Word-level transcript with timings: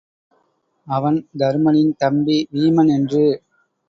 அவன் 0.87 1.17
தருமனின் 1.39 1.93
தம்பி 1.97 2.37
வீமன் 2.53 2.91
என்று. 2.91 3.23